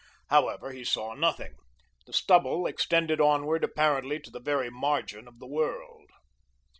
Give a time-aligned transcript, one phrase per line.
[0.31, 1.57] However, he saw nothing.
[2.07, 6.09] The stubble extended onward apparently to the very margin of the world.